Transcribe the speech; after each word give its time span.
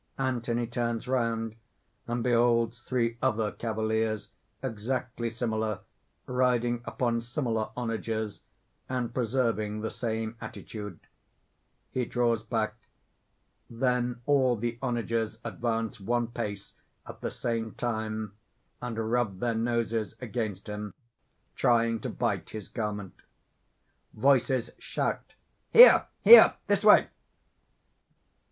__Anthony 0.41 0.65
turns 0.67 1.07
round, 1.07 1.55
and 2.07 2.23
beholds 2.23 2.81
three 2.81 3.19
other 3.21 3.51
cavaliers 3.51 4.29
exactly 4.63 5.29
similar, 5.29 5.81
riding 6.25 6.81
upon 6.85 7.21
similar 7.21 7.69
onagers, 7.77 8.41
and 8.89 9.13
preserving 9.13 9.81
the 9.81 9.91
same 9.91 10.37
attitude._ 10.41 10.99
_He 11.93 12.09
draws 12.09 12.41
back. 12.41 12.77
Then 13.69 14.21
all 14.25 14.55
the 14.55 14.79
onagers 14.81 15.37
advance 15.43 15.99
one 15.99 16.29
pace 16.29 16.73
at 17.05 17.21
the 17.21 17.29
same 17.29 17.73
time, 17.75 18.33
and 18.81 18.97
rub 19.11 19.39
their 19.39 19.53
noses 19.53 20.15
against 20.19 20.65
him, 20.67 20.95
trying 21.53 21.99
to 21.99 22.09
bite 22.09 22.49
his 22.49 22.69
garment. 22.69 23.21
Voices 24.13 24.71
shout_: 24.79 25.19
"Here! 25.69 26.07
here! 26.23 26.55
this 26.65 26.83
way!" 26.83 27.09